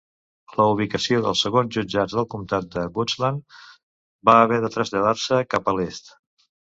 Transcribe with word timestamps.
La 0.59 0.63
ubicació 0.75 1.19
dels 1.25 1.43
segons 1.47 1.75
jutjats 1.75 2.15
del 2.19 2.27
comtat 2.33 2.67
de 2.77 2.85
Goochland 2.95 3.59
va 4.31 4.39
haver 4.47 4.59
de 4.65 4.73
traslladar-se 4.77 5.43
cap 5.55 5.71
a 5.73 5.77
l'est. 5.81 6.15